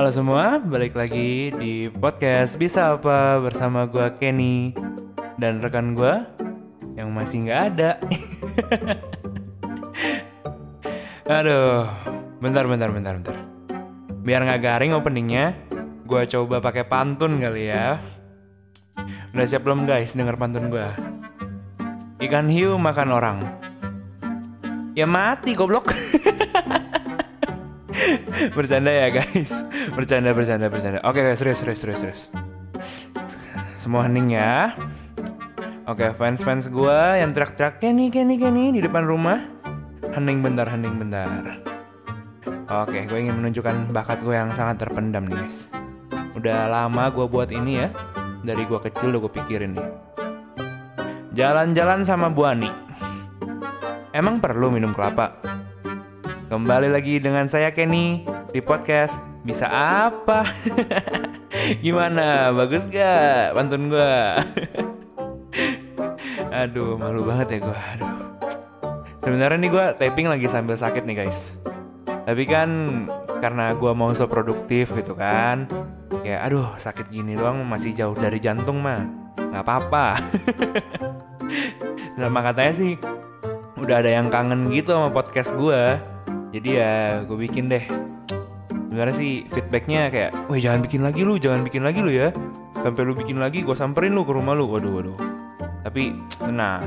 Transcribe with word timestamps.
Halo 0.00 0.16
semua, 0.16 0.56
balik 0.56 0.96
lagi 0.96 1.52
di 1.60 1.92
podcast 1.92 2.56
Bisa 2.56 2.96
Apa 2.96 3.36
bersama 3.36 3.84
gua 3.84 4.08
Kenny 4.16 4.72
dan 5.36 5.60
rekan 5.60 5.92
gua 5.92 6.24
yang 6.96 7.12
masih 7.12 7.44
nggak 7.44 7.60
ada. 7.68 8.00
Aduh, 11.36 11.84
bentar, 12.40 12.64
bentar, 12.64 12.88
bentar, 12.88 13.12
bentar. 13.20 13.36
Biar 14.24 14.40
nggak 14.40 14.64
garing 14.64 14.96
openingnya, 14.96 15.52
gua 16.08 16.24
coba 16.24 16.64
pakai 16.64 16.88
pantun 16.88 17.36
kali 17.36 17.68
ya. 17.68 18.00
Udah 19.36 19.44
siap 19.44 19.68
belum 19.68 19.84
guys 19.84 20.16
denger 20.16 20.40
pantun 20.40 20.72
gua? 20.72 20.96
Ikan 22.24 22.48
hiu 22.48 22.80
makan 22.80 23.08
orang. 23.12 23.38
Ya 24.96 25.04
mati 25.04 25.52
goblok. 25.52 25.92
bercanda 28.56 28.90
ya 28.90 29.08
guys. 29.12 29.52
Bercanda, 29.90 30.30
bercanda, 30.32 30.66
bercanda. 30.70 30.98
Oke 31.02 31.20
guys, 31.20 31.38
serius, 31.42 31.58
serius, 31.60 31.78
serius, 31.82 31.98
serius. 31.98 32.22
Semua 33.82 34.06
hening 34.06 34.38
ya. 34.38 34.74
Oke, 35.90 36.14
fans-fans 36.14 36.70
gua 36.70 37.18
yang 37.18 37.34
teriak-teriak 37.34 37.82
Kenny, 37.82 38.08
Kenny, 38.14 38.38
Kenny 38.38 38.70
di 38.70 38.80
depan 38.80 39.02
rumah. 39.02 39.42
Hening 40.14 40.42
bentar, 40.42 40.66
hening 40.70 40.94
bentar. 40.98 41.58
Oke, 42.70 43.02
gue 43.02 43.18
ingin 43.18 43.34
menunjukkan 43.34 43.90
bakat 43.90 44.22
gue 44.22 44.30
yang 44.30 44.54
sangat 44.54 44.86
terpendam 44.86 45.26
nih 45.26 45.42
guys. 45.42 45.66
Udah 46.38 46.70
lama 46.70 47.10
gue 47.10 47.26
buat 47.26 47.50
ini 47.50 47.82
ya. 47.82 47.90
Dari 48.46 48.62
gue 48.62 48.78
kecil 48.78 49.10
udah 49.10 49.26
gue 49.26 49.32
pikirin 49.42 49.74
nih. 49.74 49.88
Jalan-jalan 51.34 52.06
sama 52.06 52.30
Bu 52.30 52.46
Ani. 52.46 52.70
Emang 54.14 54.38
perlu 54.38 54.70
minum 54.70 54.94
kelapa? 54.94 55.34
Kembali 56.46 56.90
lagi 56.90 57.18
dengan 57.18 57.50
saya 57.50 57.74
Kenny 57.74 58.22
di 58.54 58.62
podcast 58.62 59.29
Bisa 59.40 59.66
Apa? 59.68 60.44
Gimana? 61.84 62.52
Bagus 62.52 62.84
gak 62.86 63.56
pantun 63.56 63.88
gue? 63.88 64.14
Aduh, 66.64 66.98
malu 67.00 67.24
banget 67.24 67.56
ya 67.56 67.58
gue. 67.64 67.78
Aduh. 67.96 68.14
Sebenarnya 69.20 69.58
nih 69.60 69.70
gue 69.70 69.86
taping 70.00 70.28
lagi 70.28 70.46
sambil 70.48 70.76
sakit 70.76 71.04
nih 71.04 71.24
guys. 71.24 71.52
Tapi 72.24 72.44
kan 72.48 72.70
karena 73.40 73.72
gue 73.76 73.92
mau 73.96 74.12
so 74.12 74.28
produktif 74.28 74.92
gitu 74.92 75.16
kan. 75.16 75.68
Ya 76.20 76.44
aduh 76.44 76.76
sakit 76.76 77.08
gini 77.08 77.32
doang 77.32 77.64
masih 77.64 77.96
jauh 77.96 78.16
dari 78.16 78.40
jantung 78.40 78.80
mah. 78.84 79.00
Gak 79.36 79.64
apa-apa. 79.64 80.20
Sama 82.20 82.40
katanya 82.44 82.72
sih 82.76 82.92
udah 83.80 83.96
ada 84.04 84.10
yang 84.12 84.28
kangen 84.28 84.68
gitu 84.68 84.92
sama 84.92 85.08
podcast 85.08 85.56
gue. 85.56 85.96
Jadi 86.52 86.68
ya 86.76 87.24
gue 87.24 87.38
bikin 87.38 87.72
deh. 87.72 87.84
Sebenarnya 89.00 89.16
sih 89.16 89.48
feedbacknya 89.48 90.12
kayak, 90.12 90.30
wah 90.52 90.60
jangan 90.60 90.84
bikin 90.84 91.00
lagi 91.00 91.24
lu, 91.24 91.40
jangan 91.40 91.64
bikin 91.64 91.80
lagi 91.88 92.04
lu 92.04 92.12
ya. 92.12 92.36
Sampai 92.84 93.08
lu 93.08 93.16
bikin 93.16 93.40
lagi, 93.40 93.64
gue 93.64 93.72
samperin 93.72 94.12
lu 94.12 94.28
ke 94.28 94.32
rumah 94.36 94.52
lu. 94.52 94.68
Waduh, 94.68 94.92
waduh. 94.92 95.16
Tapi 95.88 96.12
tenang, 96.36 96.84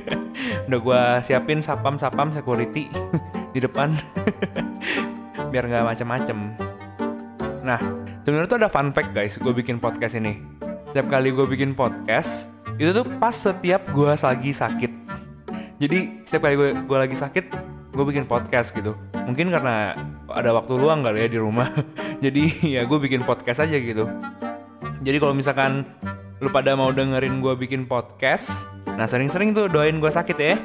udah 0.68 0.76
gue 0.76 1.02
siapin 1.24 1.64
sapam-sapam 1.64 2.28
security 2.36 2.92
di 3.56 3.64
depan, 3.64 3.96
biar 5.56 5.64
nggak 5.72 5.88
macem-macem. 5.88 6.36
Nah, 7.64 7.80
sebenarnya 8.28 8.48
tuh 8.52 8.58
ada 8.60 8.68
fun 8.68 8.92
fact 8.92 9.16
guys, 9.16 9.40
gue 9.40 9.52
bikin 9.56 9.80
podcast 9.80 10.20
ini. 10.20 10.44
Setiap 10.92 11.08
kali 11.08 11.32
gue 11.32 11.48
bikin 11.48 11.72
podcast, 11.72 12.44
itu 12.76 12.92
tuh 12.92 13.08
pas 13.16 13.32
setiap 13.32 13.88
gue 13.88 14.04
lagi 14.04 14.52
sakit. 14.52 14.92
Jadi 15.80 16.28
setiap 16.28 16.44
kali 16.44 16.76
gue 16.76 16.98
lagi 17.08 17.16
sakit, 17.16 17.44
gue 17.96 18.04
bikin 18.04 18.28
podcast 18.28 18.76
gitu. 18.76 18.92
Mungkin 19.28 19.52
karena 19.52 19.92
ada 20.32 20.56
waktu 20.56 20.72
luang 20.80 21.04
kali 21.04 21.20
ya 21.20 21.28
di 21.28 21.36
rumah. 21.36 21.68
Jadi 22.24 22.64
ya 22.64 22.88
gue 22.88 22.96
bikin 22.96 23.28
podcast 23.28 23.60
aja 23.60 23.76
gitu. 23.76 24.08
Jadi 25.04 25.16
kalau 25.20 25.36
misalkan 25.36 25.84
lu 26.40 26.48
pada 26.48 26.72
mau 26.72 26.88
dengerin 26.88 27.44
gue 27.44 27.52
bikin 27.60 27.84
podcast, 27.84 28.48
nah 28.96 29.04
sering-sering 29.04 29.52
tuh 29.52 29.68
doain 29.68 30.00
gue 30.00 30.08
sakit 30.08 30.38
ya. 30.40 30.56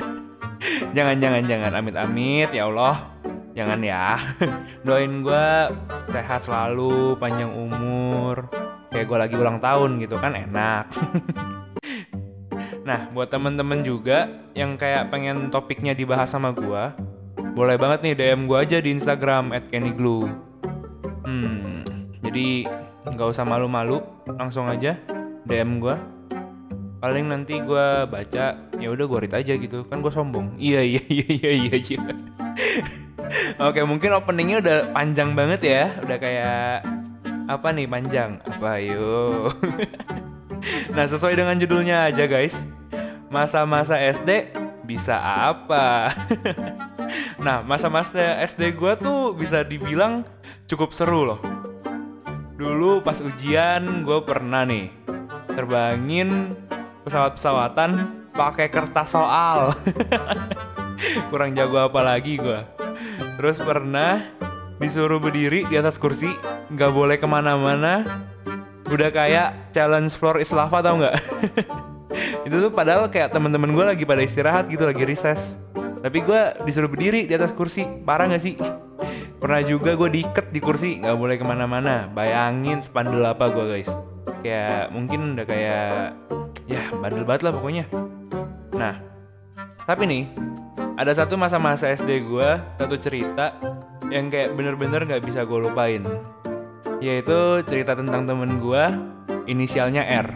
jangan 0.96 1.18
jangan 1.18 1.42
jangan 1.50 1.72
amit 1.74 1.98
amit 1.98 2.50
ya 2.54 2.70
Allah. 2.70 3.10
Jangan 3.58 3.82
ya. 3.82 4.22
doain 4.86 5.26
gue 5.26 5.46
sehat 6.14 6.46
selalu, 6.46 7.18
panjang 7.18 7.50
umur. 7.50 8.46
Kayak 8.94 9.06
gue 9.10 9.18
lagi 9.18 9.34
ulang 9.34 9.58
tahun 9.58 9.98
gitu 9.98 10.14
kan 10.22 10.38
enak. 10.38 10.86
Nah, 12.88 13.04
buat 13.12 13.28
temen-temen 13.28 13.84
juga 13.84 14.32
yang 14.56 14.80
kayak 14.80 15.12
pengen 15.12 15.52
topiknya 15.52 15.92
dibahas 15.92 16.32
sama 16.32 16.56
gua, 16.56 16.96
boleh 17.58 17.74
banget 17.74 18.06
nih 18.06 18.14
DM 18.14 18.46
gua 18.46 18.62
aja 18.62 18.78
di 18.78 18.94
Instagram 18.94 19.50
@kennyglue. 19.74 20.30
Hmm, 21.26 21.82
jadi 22.22 22.70
nggak 23.02 23.28
usah 23.34 23.42
malu-malu, 23.42 23.98
langsung 24.30 24.70
aja 24.70 24.94
DM 25.42 25.82
gua. 25.82 25.98
Paling 27.02 27.26
nanti 27.26 27.58
gua 27.58 28.06
baca, 28.06 28.54
ya 28.78 28.88
udah 28.94 29.04
gua 29.10 29.26
read 29.26 29.34
aja 29.34 29.58
gitu. 29.58 29.82
Kan 29.90 29.98
gua 29.98 30.14
sombong. 30.14 30.54
Iya 30.54 30.86
iya 30.86 31.02
iya 31.10 31.28
iya 31.34 31.50
iya. 31.66 31.76
iya. 31.82 32.00
Oke, 33.58 33.82
mungkin 33.82 34.14
openingnya 34.14 34.62
udah 34.62 34.76
panjang 34.94 35.34
banget 35.34 35.60
ya. 35.66 35.84
Udah 36.06 36.16
kayak 36.16 36.86
apa 37.50 37.68
nih 37.74 37.90
panjang? 37.90 38.38
Apa 38.46 38.78
yuk? 38.78 39.50
nah, 40.94 41.10
sesuai 41.10 41.34
dengan 41.34 41.58
judulnya 41.58 42.06
aja 42.06 42.30
guys. 42.30 42.54
Masa-masa 43.34 43.98
SD 43.98 44.54
bisa 44.86 45.18
apa? 45.18 46.14
nah, 47.38 47.62
masa-masa 47.62 48.42
SD 48.44 48.74
gue 48.74 48.92
tuh 48.98 49.34
bisa 49.34 49.62
dibilang 49.62 50.26
cukup 50.66 50.90
seru 50.92 51.34
loh. 51.34 51.40
Dulu 52.58 53.00
pas 53.06 53.18
ujian 53.22 54.02
gue 54.02 54.18
pernah 54.26 54.66
nih 54.66 54.90
terbangin 55.54 56.50
pesawat-pesawatan 57.06 57.90
pakai 58.34 58.66
kertas 58.70 59.14
soal. 59.14 59.74
Kurang 61.30 61.54
jago 61.54 61.78
apa 61.78 62.02
lagi 62.02 62.38
gue. 62.38 62.60
Terus 63.38 63.58
pernah 63.62 64.22
disuruh 64.78 65.18
berdiri 65.18 65.66
di 65.66 65.74
atas 65.78 65.98
kursi, 65.98 66.30
nggak 66.74 66.92
boleh 66.94 67.16
ke 67.18 67.26
mana-mana. 67.26 68.06
Udah 68.90 69.10
kayak 69.14 69.74
challenge 69.74 70.14
floor 70.14 70.42
is 70.42 70.50
lava 70.50 70.82
tau 70.82 70.98
nggak? 70.98 71.16
itu 72.46 72.56
tuh 72.56 72.72
padahal 72.72 73.06
kayak 73.12 73.30
teman-teman 73.30 73.70
gue 73.70 73.84
lagi 73.84 74.04
pada 74.08 74.24
istirahat 74.24 74.66
gitu 74.72 74.88
lagi 74.88 75.04
recess 75.04 75.60
tapi 75.98 76.22
gue 76.22 76.40
disuruh 76.62 76.90
berdiri 76.90 77.26
di 77.26 77.34
atas 77.34 77.50
kursi. 77.54 77.82
Parah 78.06 78.30
nggak 78.30 78.42
sih? 78.42 78.54
Pernah 79.38 79.62
juga 79.66 79.98
gue 79.98 80.08
diikat 80.10 80.54
di 80.54 80.60
kursi. 80.62 81.02
Nggak 81.02 81.16
boleh 81.18 81.36
ke 81.38 81.44
mana-mana. 81.46 82.06
Bayangin 82.10 82.82
sepandel 82.82 83.26
apa 83.26 83.50
gue 83.50 83.64
guys. 83.66 83.90
Kayak 84.42 84.94
mungkin 84.94 85.34
udah 85.34 85.46
kayak 85.46 86.14
ya 86.70 86.82
bandel 86.94 87.26
banget 87.26 87.42
lah 87.48 87.52
pokoknya. 87.54 87.84
Nah 88.78 88.94
tapi 89.88 90.04
nih 90.04 90.24
ada 90.98 91.14
satu 91.14 91.38
masa-masa 91.38 91.90
SD 91.94 92.28
gue 92.28 92.48
satu 92.78 92.96
cerita 92.98 93.54
yang 94.12 94.30
kayak 94.30 94.54
bener-bener 94.54 95.02
nggak 95.02 95.24
bisa 95.26 95.42
gue 95.42 95.58
lupain. 95.58 96.06
Yaitu 96.98 97.62
cerita 97.66 97.98
tentang 97.98 98.26
temen 98.26 98.62
gue 98.62 98.84
inisialnya 99.50 100.06
R. 100.06 100.28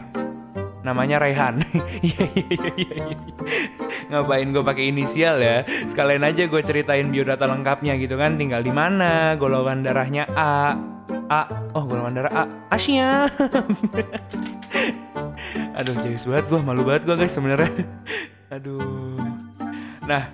Namanya 0.82 1.22
Rehan. 1.22 1.62
Ngapain 4.10 4.48
gue 4.50 4.62
pakai 4.64 4.84
inisial 4.90 5.38
ya? 5.38 5.62
Sekalian 5.90 6.24
aja 6.26 6.48
gue 6.48 6.62
ceritain 6.64 7.06
biodata 7.10 7.46
lengkapnya 7.46 7.94
gitu 8.00 8.18
kan. 8.18 8.40
Tinggal 8.40 8.64
di 8.64 8.72
mana, 8.74 9.36
golongan 9.36 9.84
darahnya 9.84 10.26
A. 10.34 10.74
A. 11.30 11.42
Oh, 11.76 11.84
golongan 11.86 12.22
darah 12.22 12.32
A. 12.32 12.44
Asia. 12.74 13.28
Aduh, 15.78 15.94
jayus 16.00 16.24
banget 16.28 16.46
gue, 16.48 16.60
malu 16.64 16.82
banget 16.82 17.02
gue 17.08 17.16
guys 17.18 17.32
sebenarnya. 17.34 17.70
Aduh. 18.54 19.18
Nah, 20.08 20.32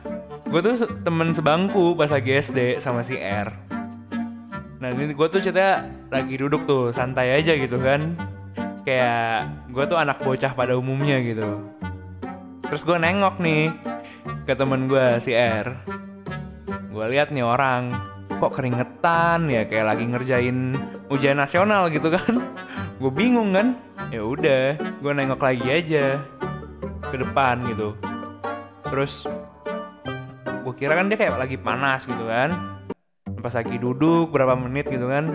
gue 0.48 0.60
tuh 0.64 0.88
temen 1.04 1.34
sebangku 1.36 1.92
pas 1.98 2.09
lagi 2.09 2.32
SD 2.38 2.80
sama 2.80 3.04
si 3.04 3.21
R. 3.21 3.68
Nah 4.78 4.94
ini 4.94 5.10
gue 5.10 5.26
tuh 5.26 5.42
ceritanya 5.42 5.91
lagi 6.06 6.38
duduk 6.38 6.62
tuh 6.62 6.94
santai 6.94 7.34
aja 7.34 7.50
gitu 7.59 7.82
kan 7.82 8.14
kayak 8.86 9.50
gue 9.74 9.84
tuh 9.91 9.98
anak 9.98 10.22
bocah 10.22 10.54
pada 10.54 10.78
umumnya 10.78 11.18
gitu 11.21 11.44
terus 12.68 12.84
gue 12.84 13.00
nengok 13.00 13.41
nih 13.41 13.72
ke 14.44 14.53
temen 14.53 14.92
gue 14.92 15.16
si 15.24 15.32
R. 15.32 15.72
Gue 16.92 17.04
lihat 17.16 17.32
nih 17.32 17.41
orang 17.41 17.97
kok 18.38 18.54
keringetan 18.54 19.48
ya 19.48 19.65
kayak 19.65 19.88
lagi 19.88 20.04
ngerjain 20.04 20.76
ujian 21.09 21.41
nasional 21.41 21.88
gitu 21.88 22.12
kan. 22.12 22.34
Gue 23.00 23.15
bingung 23.15 23.54
kan 23.54 23.78
ya 24.10 24.26
udah 24.26 24.74
gue 24.74 25.12
nengok 25.15 25.38
lagi 25.38 25.70
aja 25.70 26.18
ke 27.09 27.16
depan 27.16 27.62
gitu. 27.70 27.94
Terus 28.91 29.22
gue 30.66 30.74
kira 30.74 30.98
kan 30.98 31.06
dia 31.06 31.14
kayak 31.14 31.38
lagi 31.38 31.54
panas 31.54 32.03
gitu 32.04 32.26
kan. 32.26 32.82
Pas 33.38 33.54
lagi 33.54 33.78
duduk 33.78 34.34
berapa 34.34 34.59
menit 34.59 34.91
gitu 34.91 35.06
kan. 35.06 35.30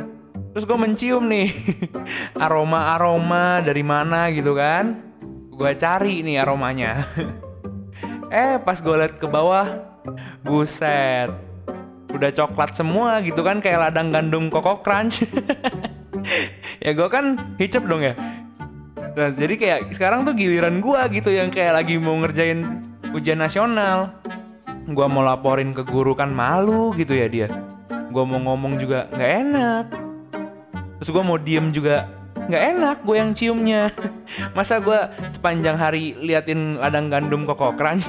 Terus 0.52 0.68
gue 0.68 0.76
mencium 0.76 1.24
nih 1.32 1.56
aroma 2.44 3.00
aroma 3.00 3.64
dari 3.64 3.82
mana 3.82 4.28
gitu 4.28 4.52
kan 4.60 5.13
gue 5.54 5.72
cari 5.78 6.26
nih 6.26 6.42
aromanya. 6.42 6.92
Eh 8.34 8.58
pas 8.58 8.74
gue 8.82 8.96
liat 8.98 9.22
ke 9.22 9.30
bawah 9.30 9.86
buset. 10.42 11.30
Udah 12.10 12.34
coklat 12.34 12.74
semua 12.74 13.22
gitu 13.22 13.46
kan 13.46 13.62
kayak 13.62 13.90
ladang 13.90 14.10
gandum 14.10 14.50
koko 14.50 14.82
crunch. 14.82 15.22
Ya 16.84 16.92
gue 16.92 17.08
kan 17.08 17.56
hicep 17.62 17.84
dong 17.86 18.04
ya. 18.04 18.16
Nah 19.14 19.30
jadi 19.38 19.56
kayak 19.56 19.80
sekarang 19.96 20.26
tuh 20.26 20.36
giliran 20.36 20.82
gue 20.82 21.02
gitu 21.16 21.30
yang 21.32 21.48
kayak 21.54 21.80
lagi 21.80 21.96
mau 22.02 22.18
ngerjain 22.20 22.64
ujian 23.14 23.40
nasional. 23.40 24.18
Gue 24.90 25.08
mau 25.08 25.24
laporin 25.24 25.72
ke 25.72 25.86
guru 25.86 26.12
kan 26.18 26.34
malu 26.34 26.92
gitu 26.98 27.14
ya 27.16 27.28
dia. 27.30 27.48
Gue 28.12 28.24
mau 28.26 28.42
ngomong 28.42 28.82
juga 28.82 29.08
nggak 29.14 29.32
enak. 29.46 29.86
Terus 31.00 31.10
gue 31.12 31.24
mau 31.24 31.38
diem 31.40 31.72
juga 31.72 32.23
nggak 32.50 32.64
enak 32.76 32.98
gue 33.04 33.16
yang 33.18 33.32
ciumnya. 33.32 33.84
Masa 34.58 34.80
gue 34.80 35.00
sepanjang 35.36 35.78
hari 35.80 36.18
liatin 36.20 36.80
ladang 36.80 37.08
gandum 37.08 37.48
koko 37.48 37.76
crunch 37.76 38.08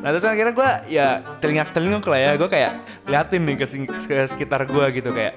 nah 0.00 0.16
terus 0.16 0.24
akhirnya 0.24 0.56
gue 0.56 0.70
ya 0.96 1.20
telingak 1.44 1.76
telinguk 1.76 2.08
lah 2.08 2.20
ya. 2.20 2.30
Gue 2.40 2.48
kayak 2.48 2.72
liatin 3.04 3.44
nih 3.44 3.56
ke, 3.60 3.66
ke 4.08 4.16
sekitar 4.32 4.64
gue 4.64 4.86
gitu 4.96 5.12
kayak 5.12 5.36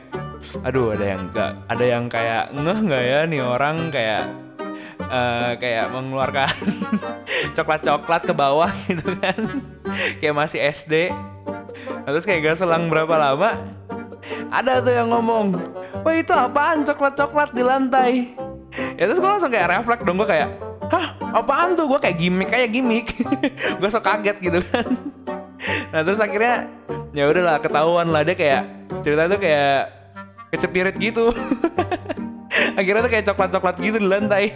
aduh 0.63 0.95
ada 0.95 1.03
yang 1.03 1.21
nggak 1.31 1.51
ada 1.67 1.85
yang 1.85 2.05
kayak 2.07 2.43
ngeh 2.55 2.79
nggak 2.87 3.03
ya 3.03 3.19
nih 3.27 3.41
orang? 3.43 3.91
Kayak 3.91 4.23
uh, 5.11 5.51
kayak 5.59 5.91
mengeluarkan 5.91 6.55
coklat-coklat 7.59 8.21
ke 8.23 8.33
bawah 8.35 8.71
gitu 8.87 9.19
kan. 9.19 9.35
Kayak 10.23 10.35
masih 10.39 10.59
SD 10.63 11.11
nah, 12.03 12.11
terus 12.11 12.27
kayak 12.27 12.39
gak 12.43 12.57
selang 12.59 12.91
berapa 12.91 13.15
lama 13.15 13.63
ada 14.51 14.83
tuh 14.83 14.93
yang 14.93 15.11
ngomong 15.11 15.55
wah 16.03 16.13
itu 16.13 16.33
apaan? 16.35 16.83
Coklat-coklat 16.83 17.55
di 17.55 17.63
lantai. 17.63 18.35
Ya 18.99 19.09
terus 19.09 19.17
gue 19.21 19.29
langsung 19.29 19.49
kayak 19.49 19.67
refleks 19.69 20.03
dong 20.03 20.17
gue 20.19 20.27
kayak 20.29 20.49
hah? 20.89 21.07
Apaan 21.33 21.73
tuh? 21.73 21.89
Gue 21.89 21.99
kayak 22.01 22.17
gimmick 22.21 22.49
kayak 22.53 22.69
gimmick. 22.69 23.07
Gue 23.81 23.89
so 23.89 23.97
kaget 23.97 24.37
gitu 24.37 24.59
kan. 24.69 24.85
Nah 25.89 26.05
terus 26.05 26.21
akhirnya 26.21 26.69
ya 27.15 27.25
udahlah 27.25 27.57
ketahuan 27.57 28.13
lah. 28.13 28.21
Dia 28.21 28.35
kayak 28.37 28.61
cerita 29.01 29.25
tuh 29.25 29.39
kayak 29.41 29.89
kecepirit 30.53 30.95
gitu. 31.01 31.33
Akhirnya 32.77 33.01
tuh 33.01 33.11
kayak 33.11 33.25
coklat-coklat 33.33 33.75
gitu 33.81 33.97
di 33.97 34.05
lantai. 34.05 34.53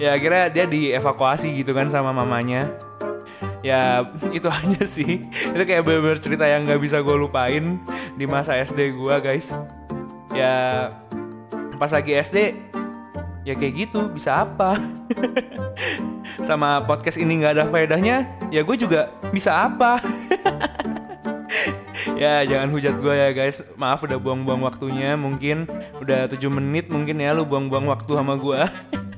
Ya 0.00 0.16
akhirnya 0.16 0.48
dia 0.48 0.64
dievakuasi 0.64 1.52
gitu 1.60 1.76
kan 1.76 1.92
sama 1.92 2.16
mamanya. 2.16 2.64
Ya 3.60 4.08
itu 4.32 4.48
aja 4.64 4.82
sih. 4.88 5.20
Itu 5.28 5.62
kayak 5.68 5.84
bener-bener 5.84 6.16
cerita 6.16 6.48
yang 6.48 6.64
nggak 6.64 6.80
bisa 6.80 7.04
gue 7.04 7.16
lupain 7.16 7.76
di 8.16 8.24
masa 8.24 8.56
SD 8.56 8.96
gue 8.96 9.16
guys 9.20 9.52
ya 10.32 10.88
pas 11.78 11.90
lagi 11.94 12.12
SD 12.18 12.58
ya 13.48 13.54
kayak 13.56 13.74
gitu 13.88 14.12
bisa 14.12 14.44
apa? 14.44 14.76
Sama 16.48 16.84
podcast 16.84 17.16
ini 17.16 17.40
nggak 17.40 17.54
ada 17.56 17.64
faedahnya 17.72 18.28
ya 18.52 18.60
gue 18.60 18.76
juga 18.76 19.08
bisa 19.32 19.68
apa? 19.68 20.00
Ya 22.18 22.42
jangan 22.42 22.74
hujat 22.74 22.98
gue 22.98 23.14
ya 23.14 23.30
guys. 23.30 23.62
Maaf 23.78 24.02
udah 24.02 24.18
buang-buang 24.18 24.66
waktunya 24.66 25.14
mungkin 25.14 25.70
udah 26.02 26.26
7 26.26 26.38
menit 26.50 26.90
mungkin 26.90 27.22
ya 27.22 27.30
lu 27.30 27.46
buang-buang 27.46 27.86
waktu 27.86 28.10
sama 28.10 28.34
gue 28.34 28.58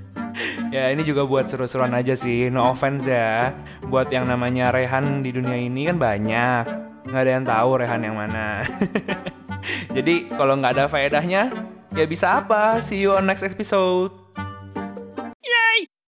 ya 0.77 0.93
ini 0.93 1.01
juga 1.09 1.25
buat 1.25 1.49
seru-seruan 1.49 1.97
aja 1.97 2.13
sih 2.13 2.53
no 2.53 2.77
offense 2.77 3.09
ya. 3.09 3.57
Buat 3.89 4.13
yang 4.13 4.29
namanya 4.29 4.69
Rehan 4.69 5.25
di 5.25 5.33
dunia 5.33 5.57
ini 5.57 5.89
kan 5.89 5.97
banyak. 5.97 6.65
Nggak 7.09 7.23
ada 7.25 7.33
yang 7.33 7.47
tahu 7.49 7.71
Rehan 7.81 8.01
yang 8.05 8.17
mana 8.21 8.69
jadi 9.91 10.29
kalau 10.35 10.57
nggak 10.61 10.73
ada 10.77 10.85
faedahnya 10.87 11.51
ya 11.97 12.05
bisa 12.07 12.39
apa? 12.39 12.79
See 12.85 13.03
you 13.03 13.17
on 13.17 13.27
next 13.27 13.43
episode 13.43 14.20